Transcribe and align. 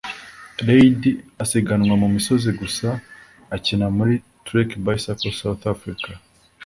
Reid 0.65 1.01
asiganwa 1.43 1.93
mu 2.01 2.07
misozi 2.15 2.49
gusa 2.61 2.87
akina 3.55 3.87
muri 3.97 4.13
Trek 4.45 4.69
Bicycles 4.85 5.37
South 5.41 5.63
Africa 5.75 6.09